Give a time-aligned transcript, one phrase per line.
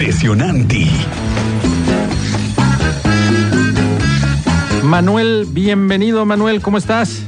[0.00, 0.86] Impresionante.
[4.84, 7.22] Manuel, bienvenido Manuel, ¿cómo estás?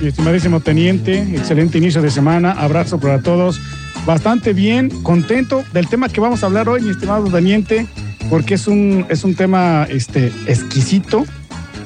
[0.00, 3.60] Mi estimadísimo teniente, excelente inicio de semana, abrazo para todos.
[4.06, 7.86] Bastante bien, contento del tema que vamos a hablar hoy, mi estimado teniente,
[8.30, 11.26] porque es un, es un tema este, exquisito,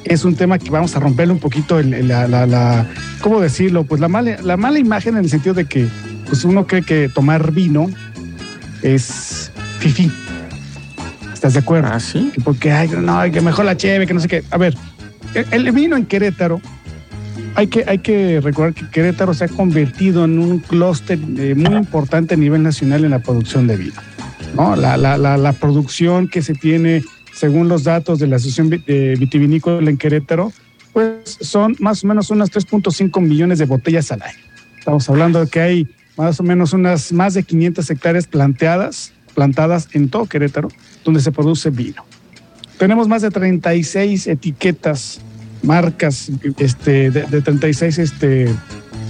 [0.05, 2.87] es un tema que vamos a romperle un poquito el- la, la, la-
[3.19, 3.83] ¿cómo decirlo?
[3.83, 5.85] Pues la mala, la mala imagen en el sentido de que
[6.29, 7.87] pues uno cree que tomar vino
[8.81, 10.11] es fifí.
[11.33, 11.89] ¿Estás de acuerdo?
[11.91, 12.31] Ah, sí.
[12.33, 14.43] que porque ay, no, que mejor la cheve, que no sé qué.
[14.49, 14.75] A ver,
[15.51, 16.61] el, vino en Querétaro,
[17.55, 21.75] hay que, hay que recordar que Querétaro se ha convertido en un clúster eh, muy
[21.75, 24.01] importante a nivel nacional en la producción de vino.
[24.55, 24.75] ¿no?
[24.75, 29.15] La, la, la, la producción que se tiene, según los datos de la Asociación eh,
[29.19, 30.51] Vitivinícola en Querétaro,
[30.93, 34.39] pues son más o menos unas 3.5 millones de botellas al año.
[34.79, 35.87] Estamos hablando de que hay
[36.17, 39.13] más o menos unas más de 500 hectáreas planteadas,
[39.47, 40.67] plantadas en todo Querétaro,
[41.05, 42.03] donde se produce vino.
[42.79, 45.19] Tenemos más de 36 etiquetas,
[45.61, 48.47] marcas, este, de, de 36, este,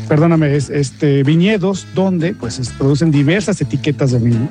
[0.10, 4.50] perdóname, es- este, viñedos donde pues se producen diversas etiquetas de vino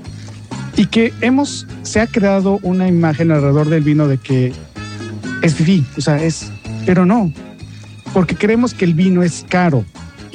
[0.79, 4.55] y que hemos, se ha creado una imagen alrededor del vino de que
[5.43, 6.51] es fifí, o sea, es,
[6.87, 7.31] pero no,
[8.15, 9.85] porque creemos que el vino es caro.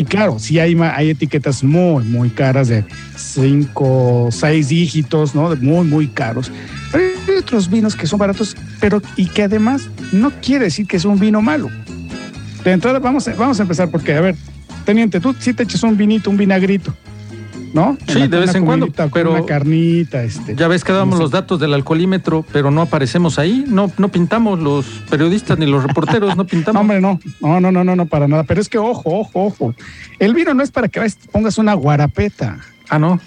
[0.01, 2.83] Y claro, sí hay, hay etiquetas muy, muy caras de
[3.15, 5.55] cinco, seis dígitos, ¿no?
[5.57, 6.51] Muy, muy caros.
[6.91, 10.97] Pero hay otros vinos que son baratos, pero y que además no quiere decir que
[10.97, 11.69] es un vino malo.
[12.63, 14.35] De entrada, vamos vamos a empezar porque, a ver,
[14.85, 16.95] teniente, tú sí te echas un vinito, un vinagrito,
[17.73, 17.97] ¿no?
[18.07, 20.55] Sí, de vez en cuando, pero- Una carnita, este.
[20.55, 24.59] Ya ves que damos los datos del alcoholímetro, pero no aparecemos ahí, no, no pintamos
[24.59, 26.79] los periodistas ni los reporteros, no No, pintamos.
[26.81, 28.43] hombre, no, no, no, no, no, no, para nada.
[28.43, 29.75] Pero es que ojo, ojo, ojo.
[30.19, 32.57] El vino no es para que pongas una guarapeta.
[32.89, 33.19] Ah, no.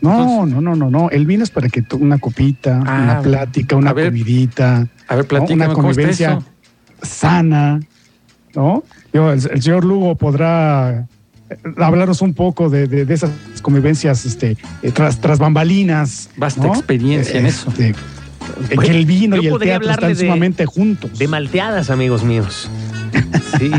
[0.00, 1.08] No, no, no, no, no.
[1.10, 4.86] El vino es para que tú una copita, Ah, una plática, una a ver, comidita
[5.08, 6.40] A ver, una convivencia
[7.00, 7.80] sana,
[8.54, 8.82] ¿no?
[9.12, 11.06] Yo, el, el señor Lugo podrá
[11.76, 13.30] hablaros un poco de, de- de esas
[13.62, 16.30] convivencias este, eh, tras, tras bambalinas.
[16.36, 16.74] Vasta ¿no?
[16.74, 17.68] experiencia en eso.
[17.70, 17.94] Este,
[18.70, 21.18] en que el vino yo y el teatro están de- sumamente juntos.
[21.18, 22.68] De malteadas, amigos míos.
[23.58, 23.70] Sí.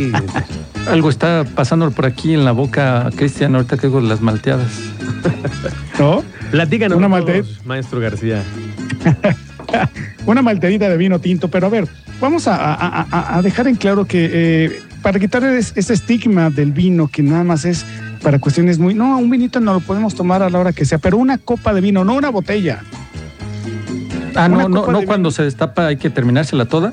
[0.88, 4.72] Algo está pasando por aquí en la boca, Cristian, ahorita que digo las malteadas.
[6.00, 6.24] ¿no?
[6.52, 8.42] Platícanos, Una todos, malte- maestro García.
[10.26, 11.88] una malterita de vino tinto, pero a ver,
[12.22, 16.49] vamos a, a- a- a dejar en claro que eh, para quitar es- ese estigma
[16.49, 17.85] del vino que nada más es
[18.23, 18.95] para cuestiones muy...
[18.95, 21.75] No, un vinito no lo podemos tomar a la hora que sea, pero una copa
[21.75, 22.81] de vino, no una botella.
[24.33, 25.31] Ah, Una no, no, no cuando vino.
[25.31, 26.91] se destapa hay que terminársela toda.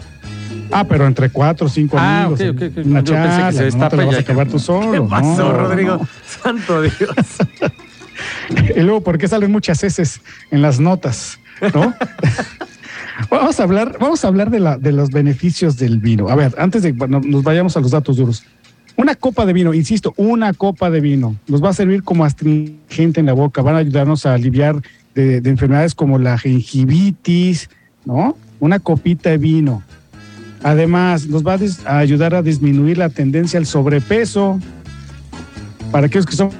[0.70, 2.40] Ah, pero entre cuatro o cinco Ah, amigos.
[2.54, 2.84] ok.
[2.84, 3.64] Una Yo pensé que se ¿no?
[3.64, 4.90] destapa te la y vas a acabar tú solo.
[4.92, 5.96] ¿Qué no, pasó, no, Rodrigo?
[5.96, 6.08] no.
[6.42, 6.92] Santo Dios.
[8.76, 11.38] Y luego, ¿por qué salen muchas heces en las notas?
[11.74, 11.94] ¿No?
[13.30, 16.28] vamos a hablar, vamos a hablar de, la, de los beneficios del vino.
[16.28, 18.44] A ver, antes de que bueno, nos vayamos a los datos duros.
[18.96, 23.20] Una copa de vino, insisto, una copa de vino nos va a servir como astringente
[23.20, 24.82] en la boca, van a ayudarnos a aliviar
[25.14, 27.70] de, de enfermedades como la gingivitis,
[28.04, 28.36] ¿no?
[28.60, 29.82] Una copita de vino.
[30.62, 34.60] Además, nos va a, ayudar a disminuir la tendencia al sobrepeso.
[35.90, 36.50] Para aquellos que son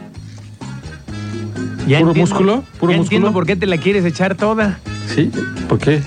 [1.86, 2.64] Ya ¿Puro entiendo- músculo?
[2.80, 3.32] ¿Puro ya entiendo músculo?
[3.32, 4.80] por qué te la quieres echar toda.
[5.14, 5.30] Sí,
[5.68, 6.00] ¿por qué?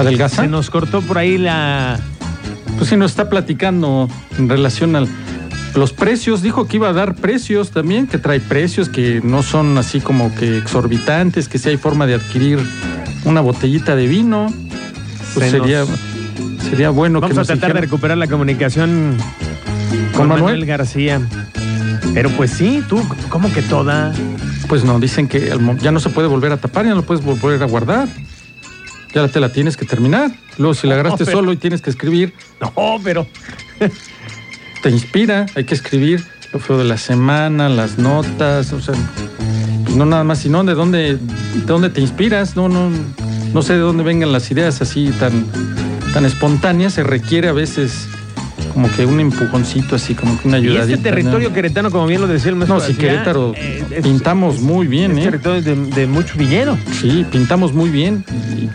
[0.00, 0.42] ¿Adelgaza?
[0.42, 1.98] Se nos cortó por ahí la.
[2.76, 5.04] Pues sí, nos está platicando en relación a
[5.74, 6.42] los precios.
[6.42, 10.34] Dijo que iba a dar precios también, que trae precios que no son así como
[10.34, 12.58] que exorbitantes, que si hay forma de adquirir
[13.24, 14.52] una botellita de vino.
[15.34, 19.16] Pues Se sería, nos- sería bueno Vamos que a nos tratar de recuperar la comunicación
[20.16, 20.42] ¿Con Manuel?
[20.44, 21.20] Manuel García.
[22.14, 24.12] Pero pues sí, tú, ¿cómo que toda?
[24.68, 27.02] Pues no, dicen que al ya no se puede volver a tapar, ya no lo
[27.02, 28.08] puedes volver a guardar.
[29.14, 30.30] Ya te la tienes que terminar.
[30.58, 33.26] Luego, si la agarraste pero- solo y tienes que escribir, No, pero.
[34.82, 38.94] te inspira, hay que escribir lo feo de la semana, las notas, o sea,
[39.94, 42.90] no nada más, sino de dónde, de dónde te inspiras, no, no,
[43.52, 45.44] no sé de dónde vengan las ideas así tan,
[46.14, 48.06] tan espontáneas, se requiere a veces
[48.72, 50.96] como que un empujoncito así, como que una Y ayudadita.
[50.98, 51.54] este territorio ¿no?
[51.54, 54.86] queretano, como bien lo decía el maestro No, sí, García, Querétaro eh, es- pintamos muy
[54.86, 55.30] bien, es ¿eh?
[55.30, 56.78] territorio de, de mucho viñedo.
[57.00, 58.24] Sí, pintamos muy bien.
[58.56, 58.68] Y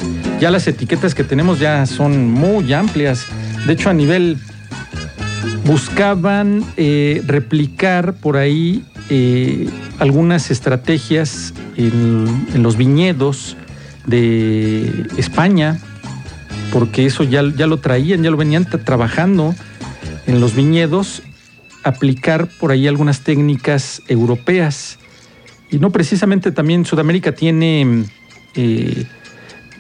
[0.44, 3.28] ya las etiquetas que tenemos ya son muy amplias.
[3.66, 4.38] De hecho, a nivel
[5.66, 9.70] buscaban eh, replicar por ahí eh,
[10.00, 13.56] algunas estrategias en, los viñedos
[14.06, 15.80] de España,
[16.74, 19.56] porque eso ya, ya lo traían, ya lo venían tra- trabajando
[20.28, 21.24] en los viñedos,
[21.86, 25.00] aplicar por ahí algunas técnicas europeas.
[25.72, 28.04] Y no precisamente también Sudamérica tiene
[28.56, 29.06] eh,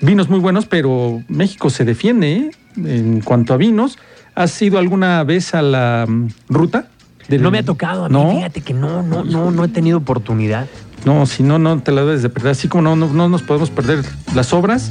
[0.03, 2.51] vinos muy buenos, pero México se defiende ¿eh?
[2.77, 3.97] en cuanto a vinos.
[4.35, 6.87] ¿Has ido alguna vez a la mm, ruta?
[7.27, 8.31] del- No me ha tocado a mí, ¿No?
[8.31, 10.67] fíjate que no, no, no, no he tenido oportunidad.
[11.05, 12.51] No, si no, no te la debes de perder.
[12.51, 14.03] Así como no, no, no nos podemos perder
[14.35, 14.89] las obras,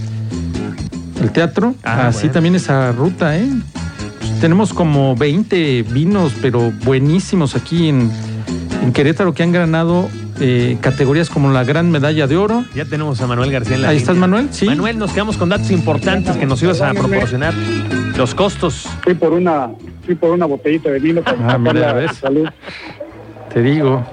[1.21, 2.33] el teatro, Ah, así bueno.
[2.35, 3.49] también esa ruta, ¿eh?
[4.19, 8.11] Pues tenemos como 20 vinos, pero buenísimos aquí en,
[8.83, 10.09] en Querétaro que han ganado
[10.43, 12.65] eh, categorías como la Gran Medalla de Oro.
[12.75, 14.03] Ya tenemos a Manuel García en la Ahí línea.
[14.03, 14.67] estás, Manuel, sí.
[14.67, 17.55] Manuel, nos quedamos con datos importantes que nos ibas a proporcionar.
[18.17, 18.89] Los costos.
[19.03, 19.71] Fui por una,
[20.05, 22.11] fui por una botellita de vino para Ah, mira, sacarla ¿ves?
[22.11, 22.49] a salud.
[23.55, 24.05] Te digo.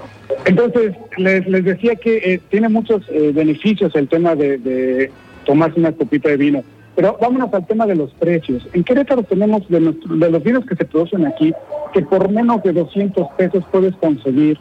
[0.45, 5.11] Entonces, les, les decía que eh, tiene muchos eh, beneficios el tema de, de
[5.45, 6.63] tomarse una copita de vino.
[6.95, 8.67] Pero vámonos al tema de los precios.
[8.73, 11.53] En Querétaro tenemos de, nuestro- de los vinos que se producen aquí,
[11.93, 14.57] que por menos de 200 pesos puedes conseguir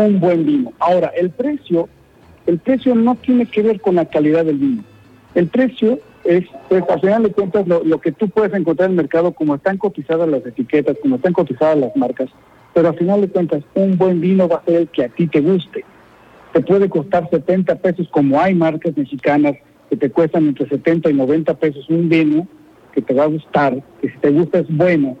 [0.00, 0.72] un buen vino.
[0.78, 1.88] Ahora, el precio,
[2.46, 4.84] el precio no tiene que ver con la calidad del vino.
[5.34, 8.92] El precio es, pues al final de cuentas, lo, lo que tú puedes encontrar en
[8.92, 12.30] el mercado, como están cotizadas las etiquetas, como están cotizadas las marcas,
[12.72, 15.26] pero al final de cuentas, un buen vino va a ser el que a ti
[15.28, 15.84] te guste.
[16.52, 19.54] Te puede costar 70 pesos, como hay marcas mexicanas
[19.90, 22.48] que te cuestan entre 70 y 90 pesos un vino
[22.92, 25.16] que te va a gustar, que si te gusta es bueno.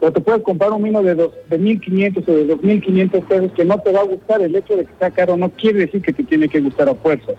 [0.00, 3.64] O te puedes comprar un vino de, dos, de 1.500 o de 2.500 pesos que
[3.64, 4.42] no te va a gustar.
[4.42, 6.94] El hecho de que sea caro no quiere decir que te tiene que gustar a
[6.94, 7.36] fuerzas.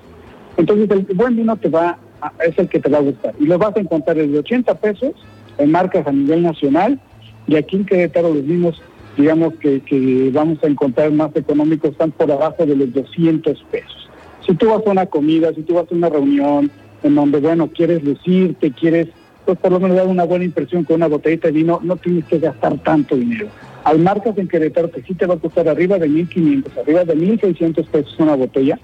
[0.57, 3.33] Entonces el buen vino te va a- es el que te va a gustar.
[3.39, 5.13] Y lo vas a encontrar desde 80 pesos
[5.59, 6.99] en marcas a nivel nacional
[7.47, 8.81] y aquí en Querétaro los vinos,
[9.15, 14.09] digamos que, que vamos a encontrar más económicos, están por abajo de los 200 pesos.
[14.47, 16.71] Si tú vas a una comida, si tú vas a una reunión
[17.03, 19.07] en donde, bueno, quieres lucirte, quieres,
[19.47, 22.25] pues por lo menos dar una buena impresión con una botellita de vino, no tienes
[22.25, 23.47] que gastar tanto dinero.
[23.85, 27.15] Hay marcas en Querétaro que sí te va a costar arriba de 1.500, arriba de
[27.15, 28.77] 1.600 pesos una botella.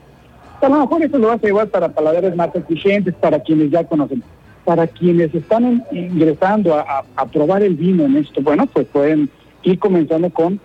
[0.62, 3.84] A lo mejor eso lo vas a llevar para paladares más exigentes, para quienes ya
[3.84, 4.24] conocen.
[4.64, 9.30] Para quienes están ingresando a probar el vino en esto, bueno, pues pueden
[9.64, 10.62] ir comenzando con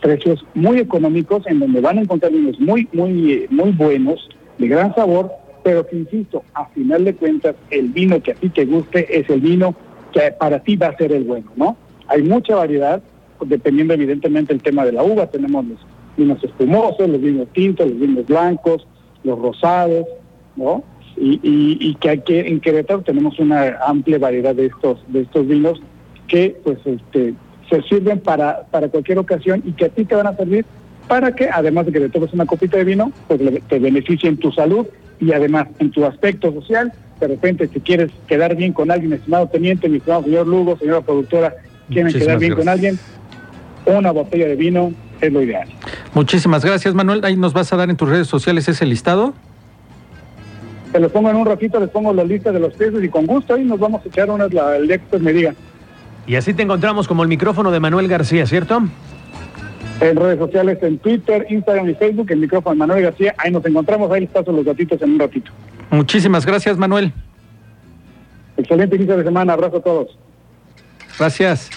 [0.00, 4.68] precios muy económicos en donde van a encontrar vinos muy, muy, eh, muy buenos, de
[4.68, 5.30] gran sabor,
[5.64, 9.28] pero que insisto, a final de cuentas, el vino que a ti te guste es
[9.30, 9.74] el vino
[10.12, 11.76] que para ti va a ser el bueno, ¿no?
[12.06, 13.02] Hay mucha variedad,
[13.44, 15.78] dependiendo evidentemente el tema de la uva, tenemos los
[16.18, 18.86] vinos espumosos, los vinos tintos, los vinos blancos,
[19.24, 20.06] los rosados,
[20.54, 20.84] ¿no?
[21.16, 25.46] Y, y, y que aquí en Querétaro tenemos una amplia variedad de estos, de estos
[25.46, 25.80] vinos
[26.28, 27.34] que pues este
[27.70, 30.66] se sirven para, para cualquier ocasión y que a ti te van a servir
[31.08, 34.36] para que además de que te tomes una copita de vino, pues te beneficie en
[34.36, 34.86] tu salud
[35.20, 36.92] y además en tu aspecto social.
[37.20, 41.00] De repente, si quieres quedar bien con alguien, estimado teniente, mi estimado señor Lugo, señora
[41.00, 41.54] productora,
[41.88, 42.98] quieren Muchísimas quedar bien con alguien,
[43.86, 45.68] una botella de vino es lo ideal.
[46.14, 47.24] Muchísimas gracias, Manuel.
[47.24, 49.34] Ahí nos vas a dar en tus redes sociales ese listado.
[50.92, 53.26] Se los pongo en un ratito, les pongo la lista de los precios y con
[53.26, 55.54] gusto ahí nos vamos a echar unas, la, el día que usted me diga.
[56.26, 58.82] Y así te encontramos como el micrófono de Manuel García, ¿cierto?
[60.00, 64.10] En redes sociales, en Twitter, Instagram y Facebook, el micrófono Manuel García, ahí nos encontramos,
[64.10, 65.50] ahí les paso los gatitos en un ratito.
[65.90, 67.12] Muchísimas gracias, Manuel.
[68.56, 70.18] Excelente inicio de semana, abrazo a todos.
[71.18, 71.70] Gracias.